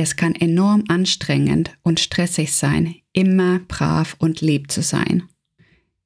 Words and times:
Es 0.00 0.14
kann 0.14 0.36
enorm 0.36 0.84
anstrengend 0.86 1.76
und 1.82 1.98
stressig 1.98 2.52
sein, 2.52 2.94
immer 3.12 3.58
brav 3.66 4.14
und 4.20 4.40
lieb 4.40 4.70
zu 4.70 4.80
sein. 4.80 5.24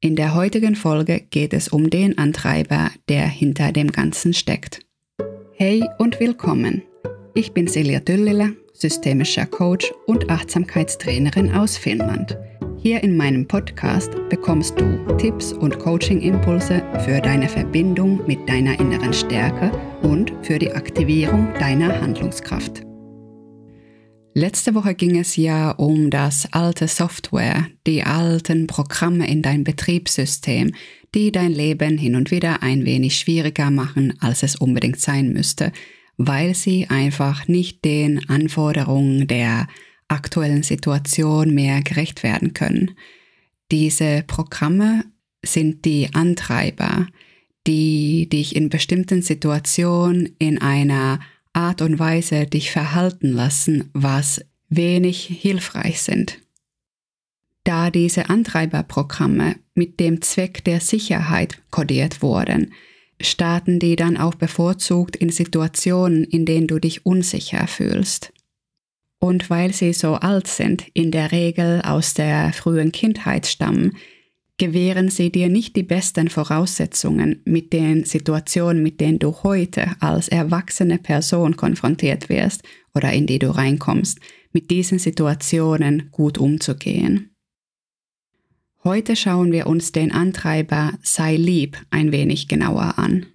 In 0.01 0.17
der 0.17 0.35
heutigen 0.35 0.77
Folge 0.77 1.21
geht 1.29 1.53
es 1.53 1.69
um 1.69 1.91
den 1.91 2.17
Antreiber, 2.17 2.91
der 3.11 3.27
hinter 3.27 3.71
dem 3.71 3.93
Ganzen 3.93 4.33
steckt. 4.33 4.81
Hey 5.53 5.85
und 5.99 6.21
willkommen. 6.21 6.81
Ich 7.35 7.53
bin 7.53 7.67
Silja 7.67 8.01
Düllele, 8.01 8.57
systemischer 8.73 9.45
Coach 9.45 9.93
und 10.07 10.31
Achtsamkeitstrainerin 10.31 11.53
aus 11.53 11.77
Finnland. 11.77 12.39
Hier 12.79 13.03
in 13.03 13.15
meinem 13.15 13.47
Podcast 13.47 14.13
bekommst 14.31 14.81
du 14.81 15.17
Tipps 15.19 15.53
und 15.53 15.79
Coaching-Impulse 15.79 16.83
für 17.05 17.21
deine 17.21 17.47
Verbindung 17.47 18.27
mit 18.27 18.49
deiner 18.49 18.81
inneren 18.81 19.13
Stärke 19.13 19.71
und 20.01 20.33
für 20.41 20.59
die 20.59 20.73
Aktivierung 20.73 21.53
deiner 21.59 22.01
Handlungskraft. 22.01 22.87
Letzte 24.43 24.75
Woche 24.75 24.97
ging 24.97 25.17
es 25.21 25.37
ja 25.37 25.71
um 25.71 26.11
das 26.11 26.53
alte 26.53 26.89
Software, 26.89 27.69
die 27.87 28.03
alten 28.03 28.67
Programme 28.67 29.29
in 29.29 29.41
dein 29.41 29.63
Betriebssystem, 29.63 30.75
die 31.15 31.31
dein 31.31 31.53
Leben 31.53 31.97
hin 31.97 32.17
und 32.17 32.33
wieder 32.33 32.61
ein 32.61 32.85
wenig 32.85 33.17
schwieriger 33.17 33.71
machen, 33.71 34.15
als 34.19 34.43
es 34.43 34.57
unbedingt 34.57 34.99
sein 34.99 35.33
müsste, 35.33 35.71
weil 36.17 36.57
sie 36.57 36.91
einfach 36.91 37.47
nicht 37.47 37.85
den 37.85 38.29
Anforderungen 38.29 39.29
der 39.29 39.69
aktuellen 40.09 40.65
Situation 40.65 41.55
mehr 41.55 41.81
gerecht 41.81 42.25
werden 42.25 42.53
können. 42.53 42.97
Diese 43.71 44.25
Programme 44.27 45.05
sind 45.45 45.85
die 45.85 46.09
Antreiber, 46.15 47.07
die 47.69 48.29
dich 48.29 48.57
in 48.57 48.71
bestimmten 48.71 49.23
Situationen 49.23 50.35
in 50.41 50.61
einer 50.61 51.21
Art 51.53 51.83
und 51.83 51.99
Weise 51.99 52.47
dich 52.47 52.71
verhalten 52.71 53.33
lassen, 53.33 53.91
was 53.93 54.45
wenig 54.69 55.25
hilfreich 55.25 56.03
sind. 56.03 56.39
Da 57.65 57.91
diese 57.91 58.29
Antreiberprogramme 58.29 59.57
mit 59.75 60.01
dem 60.01 60.21
Zweck 60.23 60.65
der 60.65 60.81
Sicherheit 60.81 61.59
kodiert 61.71 62.23
wurden, 62.23 62.73
starten 63.21 63.79
die 63.79 63.97
dann 63.97 64.17
auch 64.17 64.35
bevorzugt 64.35 65.17
in 65.17 65.31
Situationen, 65.31 66.25
in 66.25 66.45
denen 66.45 66.67
du 66.67 66.79
dich 66.79 67.07
unsicher 67.07 67.67
fühlst. 67.67 68.33
Und 69.21 69.51
weil 69.51 69.73
sie 69.73 69.93
so 69.93 70.15
alt 70.15 70.49
sind, 70.49 70.87
in 70.95 71.13
der 71.13 71.31
Regel 71.31 71.83
aus 71.83 72.15
der 72.15 72.53
frühen 72.53 72.91
Kindheit 72.91 73.47
stammen, 73.47 73.97
gewähren 74.63 75.09
sie 75.09 75.33
dir 75.33 75.49
nicht 75.49 75.75
die 75.75 75.83
besten 75.83 76.29
Voraussetzungen 76.29 77.41
mit 77.45 77.73
den 77.73 78.05
Situationen, 78.05 78.81
mit 78.81 79.01
denen 79.01 79.19
du 79.19 79.43
heute 79.43 79.91
als 79.99 80.29
erwachsene 80.29 80.99
Person 80.99 81.57
konfrontiert 81.57 82.29
wirst 82.29 82.63
oder 82.95 83.13
in 83.13 83.27
die 83.27 83.41
du 83.41 83.49
reinkommst, 83.49 84.21
mit 84.53 84.71
diesen 84.71 85.01
Situationen 85.01 86.11
gut 86.13 86.39
umzugehen. 86.39 87.35
Heute 88.85 89.17
schauen 89.17 89.51
wir 89.51 89.67
uns 89.67 89.91
den 89.91 90.13
Antreiber 90.13 90.93
Sei 91.03 91.35
lieb 91.35 91.77
ein 91.91 92.13
wenig 92.13 92.47
genauer 92.47 93.01
an. 93.01 93.27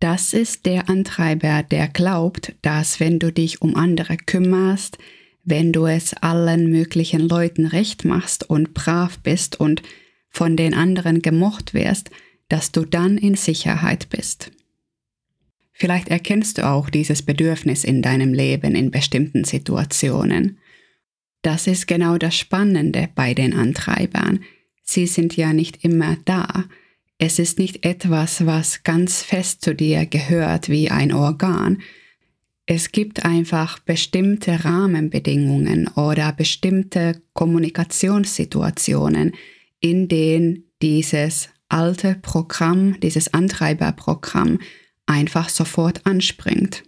Das 0.00 0.32
ist 0.32 0.66
der 0.66 0.88
Antreiber, 0.88 1.62
der 1.62 1.86
glaubt, 1.86 2.56
dass 2.62 2.98
wenn 2.98 3.20
du 3.20 3.32
dich 3.32 3.62
um 3.62 3.76
andere 3.76 4.16
kümmerst, 4.16 4.98
wenn 5.44 5.72
du 5.72 5.86
es 5.86 6.14
allen 6.14 6.68
möglichen 6.68 7.28
Leuten 7.28 7.64
recht 7.64 8.04
machst 8.04 8.50
und 8.50 8.74
brav 8.74 9.20
bist 9.20 9.60
und 9.60 9.82
von 10.30 10.56
den 10.56 10.74
anderen 10.74 11.20
gemocht 11.20 11.74
wirst, 11.74 12.10
dass 12.48 12.72
du 12.72 12.84
dann 12.84 13.18
in 13.18 13.34
Sicherheit 13.34 14.08
bist. 14.08 14.50
Vielleicht 15.72 16.08
erkennst 16.08 16.58
du 16.58 16.66
auch 16.66 16.90
dieses 16.90 17.22
Bedürfnis 17.22 17.84
in 17.84 18.02
deinem 18.02 18.32
Leben 18.32 18.74
in 18.74 18.90
bestimmten 18.90 19.44
Situationen. 19.44 20.58
Das 21.42 21.66
ist 21.66 21.86
genau 21.86 22.18
das 22.18 22.36
Spannende 22.36 23.08
bei 23.14 23.34
den 23.34 23.54
Antreibern. 23.54 24.40
Sie 24.82 25.06
sind 25.06 25.36
ja 25.36 25.52
nicht 25.52 25.84
immer 25.84 26.16
da. 26.24 26.64
Es 27.18 27.38
ist 27.38 27.58
nicht 27.58 27.84
etwas, 27.84 28.46
was 28.46 28.82
ganz 28.82 29.22
fest 29.22 29.62
zu 29.62 29.74
dir 29.74 30.06
gehört 30.06 30.68
wie 30.68 30.90
ein 30.90 31.12
Organ, 31.12 31.78
es 32.72 32.92
gibt 32.92 33.24
einfach 33.24 33.80
bestimmte 33.80 34.64
Rahmenbedingungen 34.64 35.88
oder 35.88 36.32
bestimmte 36.32 37.20
Kommunikationssituationen, 37.32 39.32
in 39.80 40.08
denen 40.08 40.64
dieses 40.82 41.48
alte 41.68 42.16
Programm, 42.20 42.98
dieses 43.00 43.32
Antreiberprogramm 43.32 44.58
einfach 45.06 45.48
sofort 45.48 46.06
anspringt. 46.06 46.82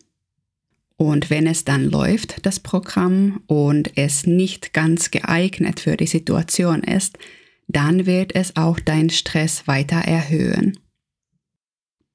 Und 0.97 1.31
wenn 1.31 1.47
es 1.47 1.65
dann 1.65 1.91
läuft, 1.91 2.47
das 2.47 2.61
Programm, 2.61 3.43
und 3.47 3.97
es 3.97 4.27
nicht 4.27 4.73
ganz 4.73 5.11
geeignet 5.11 5.81
für 5.81 5.97
die 5.97 6.07
Situation 6.07 6.83
ist, 6.83 7.19
dann 7.67 8.07
wird 8.07 8.35
es 8.35 8.57
auch 8.57 8.79
deinen 8.79 9.11
Stress 9.11 9.67
weiter 9.67 9.97
erhöhen. 9.97 10.79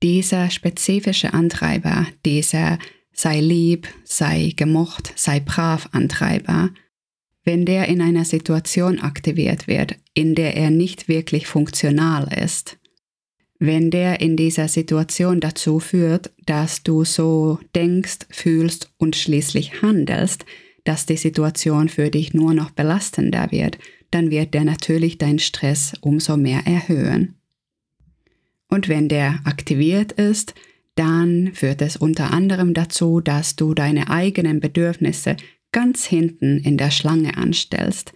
Dieser 0.04 0.50
spezifische 0.52 1.34
Antreiber, 1.34 2.06
dieser 2.24 2.78
sei 3.12 3.42
lieb, 3.42 3.88
sei 4.04 4.54
gemocht, 4.56 5.12
sei 5.16 5.40
brav 5.40 5.90
Antreiber, 5.92 6.70
wenn 7.48 7.66
der 7.66 7.88
in 7.88 8.02
einer 8.02 8.26
Situation 8.26 9.00
aktiviert 9.00 9.70
wird, 9.70 9.96
in 10.14 10.36
der 10.36 10.58
er 10.58 10.70
nicht 10.70 11.08
wirklich 11.08 11.48
funktional 11.48 12.28
ist, 12.44 12.78
wenn 13.58 13.90
der 13.90 14.20
in 14.20 14.36
dieser 14.36 14.68
Situation 14.68 15.40
dazu 15.40 15.80
führt, 15.80 16.32
dass 16.46 16.84
du 16.84 17.06
so 17.06 17.58
denkst, 17.74 18.28
fühlst 18.30 18.92
und 18.98 19.16
schließlich 19.16 19.82
handelst, 19.82 20.46
dass 20.84 21.06
die 21.06 21.16
Situation 21.16 21.88
für 21.88 22.10
dich 22.12 22.34
nur 22.34 22.54
noch 22.54 22.72
belastender 22.72 23.50
wird, 23.50 23.78
dann 24.12 24.30
wird 24.30 24.54
der 24.54 24.66
natürlich 24.66 25.18
deinen 25.18 25.40
Stress 25.40 25.94
umso 26.02 26.36
mehr 26.36 26.68
erhöhen. 26.68 27.36
Und 28.68 28.90
wenn 28.90 29.08
der 29.08 29.40
aktiviert 29.46 30.12
ist, 30.12 30.54
dann 30.96 31.52
führt 31.54 31.82
es 31.82 31.96
unter 31.96 32.32
anderem 32.32 32.74
dazu, 32.74 33.22
dass 33.22 33.56
du 33.56 33.74
deine 33.74 34.10
eigenen 34.10 34.60
Bedürfnisse 34.60 35.38
ganz 35.78 36.06
hinten 36.08 36.58
in 36.58 36.76
der 36.76 36.90
Schlange 36.90 37.38
anstellst. 37.38 38.12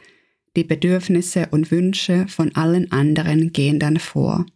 Die 0.57 0.63
Bedürfnisse 0.63 1.49
und 1.51 1.69
Wünsche 1.69 2.27
von 2.27 2.55
allen 2.55 2.91
anderen 2.91 3.53
gehen 3.53 3.77
dann 3.77 3.99
vor. 3.99 4.47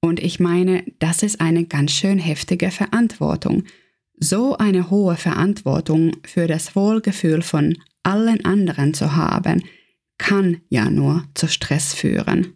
Und 0.00 0.18
ich 0.18 0.40
meine, 0.40 0.82
das 0.98 1.22
ist 1.22 1.40
eine 1.40 1.64
ganz 1.64 1.92
schön 1.92 2.18
heftige 2.18 2.72
Verantwortung. 2.72 3.62
So 4.18 4.56
eine 4.56 4.90
hohe 4.90 5.14
Verantwortung 5.14 6.16
für 6.24 6.48
das 6.48 6.74
Wohlgefühl 6.74 7.40
von 7.40 7.78
allen 8.02 8.44
anderen 8.44 8.94
zu 8.94 9.14
haben, 9.14 9.62
kann 10.18 10.60
ja 10.70 10.90
nur 10.90 11.24
zu 11.34 11.46
Stress 11.46 11.94
führen. 11.94 12.54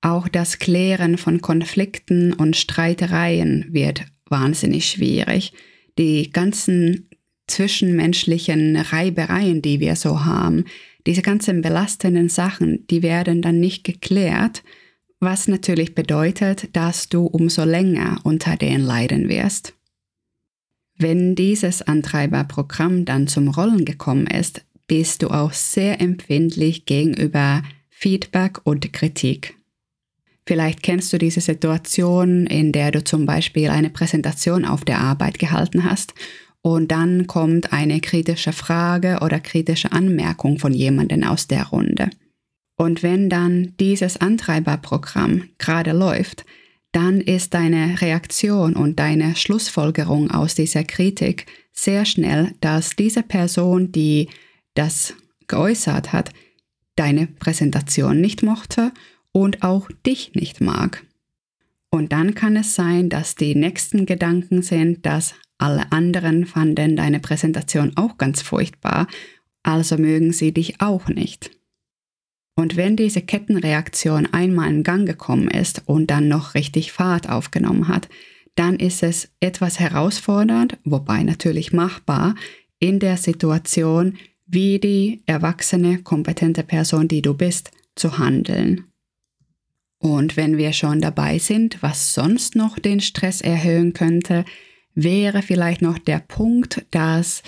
Auch 0.00 0.26
das 0.26 0.58
Klären 0.58 1.18
von 1.18 1.42
Konflikten 1.42 2.32
und 2.32 2.56
Streitereien 2.56 3.66
wird 3.72 4.06
wahnsinnig 4.24 4.88
schwierig. 4.88 5.52
Die 5.98 6.30
ganzen 6.30 7.10
zwischenmenschlichen 7.46 8.76
Reibereien, 8.76 9.62
die 9.62 9.80
wir 9.80 9.96
so 9.96 10.24
haben, 10.24 10.64
diese 11.06 11.22
ganzen 11.22 11.62
belastenden 11.62 12.28
Sachen, 12.28 12.86
die 12.88 13.02
werden 13.02 13.42
dann 13.42 13.58
nicht 13.58 13.84
geklärt, 13.84 14.62
was 15.20 15.48
natürlich 15.48 15.94
bedeutet, 15.94 16.68
dass 16.74 17.08
du 17.08 17.26
umso 17.26 17.64
länger 17.64 18.20
unter 18.24 18.56
denen 18.56 18.84
leiden 18.84 19.28
wirst. 19.28 19.74
Wenn 20.96 21.34
dieses 21.34 21.82
Antreiberprogramm 21.82 23.04
dann 23.04 23.26
zum 23.26 23.48
Rollen 23.48 23.84
gekommen 23.84 24.26
ist, 24.26 24.64
bist 24.86 25.22
du 25.22 25.28
auch 25.28 25.52
sehr 25.52 26.00
empfindlich 26.00 26.86
gegenüber 26.86 27.62
Feedback 27.88 28.60
und 28.64 28.92
Kritik. 28.92 29.56
Vielleicht 30.44 30.82
kennst 30.82 31.12
du 31.12 31.18
diese 31.18 31.40
Situation, 31.40 32.46
in 32.46 32.72
der 32.72 32.90
du 32.90 33.04
zum 33.04 33.26
Beispiel 33.26 33.70
eine 33.70 33.90
Präsentation 33.90 34.64
auf 34.64 34.84
der 34.84 34.98
Arbeit 34.98 35.38
gehalten 35.38 35.84
hast 35.84 36.14
und 36.62 36.92
dann 36.92 37.26
kommt 37.26 37.72
eine 37.72 38.00
kritische 38.00 38.52
Frage 38.52 39.18
oder 39.20 39.40
kritische 39.40 39.92
Anmerkung 39.92 40.58
von 40.58 40.72
jemandem 40.72 41.24
aus 41.24 41.48
der 41.48 41.66
Runde. 41.66 42.10
Und 42.76 43.02
wenn 43.02 43.28
dann 43.28 43.74
dieses 43.78 44.16
Antreiberprogramm 44.16 45.48
gerade 45.58 45.92
läuft, 45.92 46.44
dann 46.92 47.20
ist 47.20 47.54
deine 47.54 48.00
Reaktion 48.00 48.76
und 48.76 48.98
deine 48.98 49.34
Schlussfolgerung 49.34 50.30
aus 50.30 50.54
dieser 50.54 50.84
Kritik 50.84 51.46
sehr 51.72 52.04
schnell, 52.04 52.54
dass 52.60 52.96
diese 52.96 53.22
Person, 53.22 53.92
die 53.92 54.28
das 54.74 55.14
geäußert 55.48 56.12
hat, 56.12 56.32
deine 56.96 57.26
Präsentation 57.26 58.20
nicht 58.20 58.42
mochte 58.42 58.92
und 59.32 59.62
auch 59.62 59.88
dich 60.06 60.34
nicht 60.34 60.60
mag. 60.60 61.04
Und 61.90 62.12
dann 62.12 62.34
kann 62.34 62.56
es 62.56 62.74
sein, 62.74 63.08
dass 63.08 63.34
die 63.34 63.54
nächsten 63.54 64.06
Gedanken 64.06 64.62
sind, 64.62 65.04
dass 65.04 65.34
alle 65.62 65.92
anderen 65.92 66.44
fanden 66.44 66.96
deine 66.96 67.20
Präsentation 67.20 67.92
auch 67.94 68.18
ganz 68.18 68.42
furchtbar, 68.42 69.06
also 69.62 69.96
mögen 69.96 70.32
sie 70.32 70.52
dich 70.52 70.80
auch 70.80 71.06
nicht. 71.08 71.52
Und 72.56 72.76
wenn 72.76 72.96
diese 72.96 73.22
Kettenreaktion 73.22 74.26
einmal 74.32 74.68
in 74.70 74.82
Gang 74.82 75.06
gekommen 75.06 75.48
ist 75.48 75.82
und 75.86 76.10
dann 76.10 76.26
noch 76.26 76.54
richtig 76.54 76.90
Fahrt 76.90 77.28
aufgenommen 77.28 77.86
hat, 77.86 78.08
dann 78.56 78.76
ist 78.76 79.04
es 79.04 79.30
etwas 79.38 79.78
herausfordernd, 79.78 80.78
wobei 80.84 81.22
natürlich 81.22 81.72
machbar, 81.72 82.34
in 82.80 82.98
der 82.98 83.16
Situation 83.16 84.18
wie 84.46 84.80
die 84.80 85.22
erwachsene, 85.26 86.02
kompetente 86.02 86.64
Person, 86.64 87.06
die 87.06 87.22
du 87.22 87.34
bist, 87.34 87.70
zu 87.94 88.18
handeln. 88.18 88.84
Und 89.98 90.36
wenn 90.36 90.56
wir 90.58 90.72
schon 90.72 91.00
dabei 91.00 91.38
sind, 91.38 91.80
was 91.84 92.12
sonst 92.12 92.56
noch 92.56 92.80
den 92.80 93.00
Stress 93.00 93.40
erhöhen 93.40 93.92
könnte, 93.92 94.44
wäre 94.94 95.42
vielleicht 95.42 95.82
noch 95.82 95.98
der 95.98 96.18
Punkt, 96.18 96.84
dass 96.90 97.42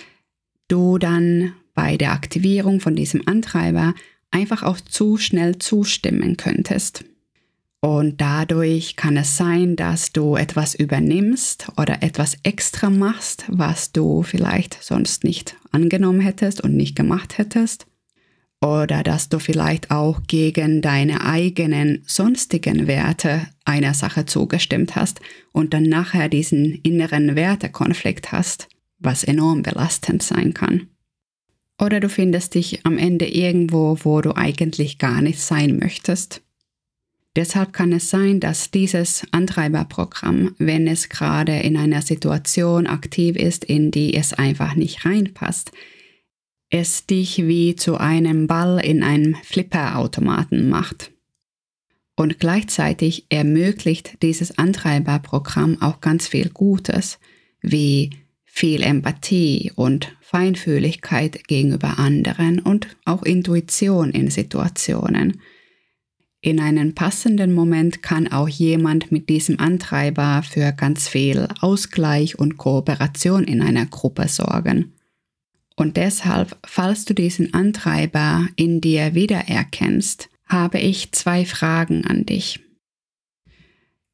du 0.69 0.99
dann 0.99 1.55
bei 1.75 1.97
der 1.97 2.13
Aktivierung 2.13 2.81
von 2.81 2.95
diesem 2.95 3.27
Antreiber 3.27 3.95
einfach 4.31 4.63
auch 4.63 4.81
zu 4.81 5.17
schnell 5.17 5.59
zustimmen 5.59 6.37
könntest. 6.37 7.05
Und 7.81 8.23
dadurch 8.23 8.97
kann 8.97 9.19
es 9.19 9.37
sein, 9.37 9.77
dass 9.77 10.11
du 10.13 10.37
etwas 10.37 10.75
übernimmst 10.75 11.69
oder 11.77 12.03
etwas 12.03 12.39
extra 12.43 12.89
machst, 12.89 13.45
was 13.49 13.93
du 13.93 14.23
vielleicht 14.23 14.83
sonst 14.83 15.23
nicht 15.23 15.57
angenommen 15.71 16.21
hättest 16.21 16.63
und 16.63 16.75
nicht 16.75 16.97
gemacht 16.97 17.37
hättest. 17.37 17.87
Oder 18.61 19.03
dass 19.03 19.29
du 19.29 19.39
vielleicht 19.39 19.91
auch 19.91 20.23
gegen 20.27 20.81
deine 20.81 21.25
eigenen 21.25 22.03
sonstigen 22.07 22.87
Werte 22.87 23.47
einer 23.65 23.95
Sache 23.95 24.25
zugestimmt 24.25 24.97
hast 24.97 25.21
und 25.53 25.75
dann 25.75 25.85
nachher 25.85 26.29
diesen 26.29 26.81
inneren 26.83 27.37
Wertekonflikt 27.37 28.33
hast, 28.33 28.69
was 28.99 29.23
enorm 29.23 29.63
belastend 29.63 30.23
sein 30.23 30.55
kann. 30.55 30.89
Oder 31.81 32.01
du 32.01 32.09
findest 32.09 32.55
dich 32.55 32.87
am 32.87 32.99
Ende 32.99 33.27
irgendwo, 33.27 33.99
wo 34.03 34.21
du 34.21 34.37
eigentlich 34.37 34.99
gar 34.99 35.21
nicht 35.21 35.41
sein 35.41 35.79
möchtest. 35.79 36.41
Deshalb 37.37 37.73
kann 37.73 37.93
es 37.93 38.11
sein, 38.11 38.39
dass 38.39 38.71
dieses 38.71 39.27
Antreiberprogramm, 39.33 40.55
wenn 40.59 40.87
es 40.87 41.09
gerade 41.09 41.59
in 41.59 41.77
einer 41.77 42.01
Situation 42.01 42.87
aktiv 42.87 43.35
ist, 43.35 43.65
in 43.65 43.91
die 43.91 44.15
es 44.15 44.33
einfach 44.33 44.77
nicht 44.77 45.05
reinpasst, 45.05 45.73
es 46.71 47.07
dich 47.07 47.47
wie 47.47 47.77
zu 47.77 47.97
einem 47.97 48.47
Ball 48.47 48.85
in 48.85 49.03
einem 49.03 49.37
Flipperautomaten 49.43 50.69
macht. 50.69 51.13
Und 52.17 52.39
gleichzeitig 52.39 53.27
ermöglicht 53.29 54.23
dieses 54.23 54.59
Antreiberprogramm 54.59 55.83
auch 55.83 56.01
ganz 56.01 56.29
viel 56.29 56.49
Gutes, 56.51 57.19
wie 57.61 58.11
viel 58.45 58.83
Empathie 58.83 59.73
und 59.75 60.17
Feinfühligkeit 60.21 61.47
gegenüber 61.49 61.99
anderen 61.99 62.61
und 62.61 62.89
auch 63.05 63.23
Intuition 63.23 64.11
in 64.11 64.31
Situationen– 64.31 65.41
in 66.45 66.61
einem 66.61 66.95
passenden 66.95 67.55
Moment 67.55 68.03
kann 68.03 68.31
auch 68.31 68.51
jemand 68.51 69.11
mit 69.11 69.31
diesem 69.31 69.59
Antreiber 69.59 70.43
für 70.43 70.73
ganz 70.73 71.09
viel 71.09 71.49
Ausgleich 71.63 72.39
und 72.39 72.59
Kooperation 72.59 73.45
in 73.45 73.63
einer 73.63 73.87
Gruppe 73.87 74.29
sorgen. 74.29 74.93
Und 75.77 75.97
deshalb, 75.97 76.57
falls 76.65 77.05
du 77.05 77.15
diesen 77.15 77.53
Antreiber 77.53 78.47
in 78.57 78.81
dir 78.81 79.15
wiedererkennst, 79.15 80.29
habe 80.47 80.79
ich 80.79 81.13
zwei 81.13 81.45
Fragen 81.45 82.05
an 82.07 82.27
dich. 82.27 82.61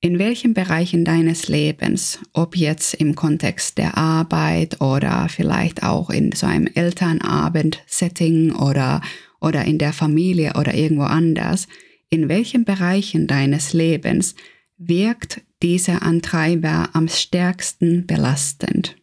In 0.03 0.19
welchen 0.19 0.55
Bereichen 0.55 1.05
deines 1.05 1.49
Lebens, 1.49 2.21
ob 2.33 2.57
jetzt 2.57 2.95
im 2.95 3.15
Kontext 3.15 3.77
der 3.77 3.99
Arbeit 3.99 4.81
oder 4.81 5.29
vielleicht 5.29 5.83
auch 5.83 6.09
in 6.09 6.33
so 6.33 6.47
einem 6.47 6.67
Elternabend-Setting 6.67 8.53
oder, 8.53 9.03
oder 9.43 9.67
in 9.67 9.77
der 9.77 9.93
Familie 9.93 10.55
oder 10.59 10.73
irgendwo 10.73 11.03
anders, 11.03 11.69
in 12.09 12.31
welchen 12.31 12.65
Bereichen 12.65 13.27
deines 13.27 13.75
Lebens 13.75 14.35
wirkt 14.79 15.43
dieser 15.62 16.01
Antreiber 16.01 16.89
am 16.95 17.07
stärksten 17.07 18.07
belastend? 18.07 18.97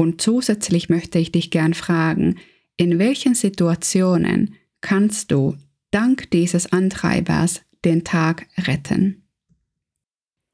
Und 0.00 0.22
zusätzlich 0.22 0.88
möchte 0.88 1.18
ich 1.18 1.32
dich 1.32 1.50
gern 1.50 1.74
fragen, 1.74 2.36
in 2.76 3.00
welchen 3.00 3.34
Situationen 3.34 4.54
kannst 4.80 5.32
du 5.32 5.56
dank 5.90 6.30
dieses 6.30 6.72
Antreibers 6.72 7.62
den 7.84 8.04
Tag 8.04 8.46
retten? 8.56 9.24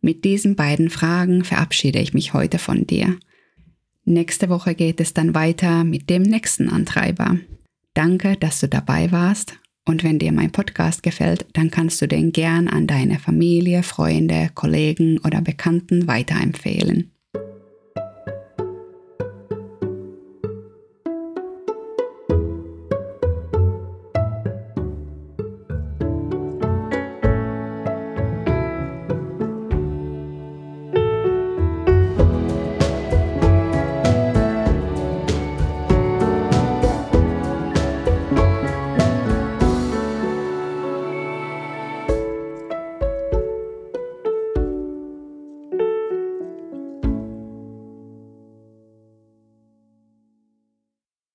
Mit 0.00 0.24
diesen 0.24 0.56
beiden 0.56 0.88
Fragen 0.88 1.44
verabschiede 1.44 1.98
ich 1.98 2.14
mich 2.14 2.32
heute 2.32 2.58
von 2.58 2.86
dir. 2.86 3.18
Nächste 4.06 4.48
Woche 4.48 4.74
geht 4.74 4.98
es 4.98 5.12
dann 5.12 5.34
weiter 5.34 5.84
mit 5.84 6.08
dem 6.08 6.22
nächsten 6.22 6.70
Antreiber. 6.70 7.38
Danke, 7.92 8.36
dass 8.36 8.60
du 8.60 8.68
dabei 8.68 9.12
warst 9.12 9.58
und 9.84 10.04
wenn 10.04 10.18
dir 10.18 10.32
mein 10.32 10.52
Podcast 10.52 11.02
gefällt, 11.02 11.46
dann 11.52 11.70
kannst 11.70 12.00
du 12.00 12.08
den 12.08 12.32
gern 12.32 12.68
an 12.68 12.86
deine 12.86 13.18
Familie, 13.18 13.82
Freunde, 13.82 14.50
Kollegen 14.54 15.18
oder 15.18 15.42
Bekannten 15.42 16.06
weiterempfehlen. 16.06 17.13